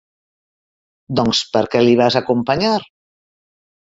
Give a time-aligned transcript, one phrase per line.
[1.19, 2.73] Doncs per què l'hi vas acompanyar?